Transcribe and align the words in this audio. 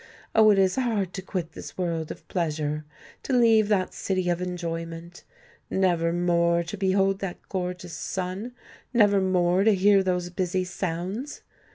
Oh! 0.33 0.49
it 0.49 0.57
is 0.57 0.77
hard 0.77 1.13
to 1.13 1.21
quit 1.21 1.51
this 1.51 1.77
world 1.77 2.09
of 2.09 2.27
pleasure—to 2.27 3.33
leave 3.33 3.67
that 3.67 3.93
city 3.93 4.29
of 4.31 4.41
enjoyment! 4.41 5.23
Never 5.69 6.11
more 6.11 6.63
to 6.63 6.75
behold 6.75 7.19
that 7.19 7.37
gorgeous 7.49 7.93
sun—never 7.93 9.21
more 9.21 9.63
to 9.63 9.75
hear 9.75 10.01
those 10.01 10.31
busy 10.31 10.63
sounds! 10.63 11.43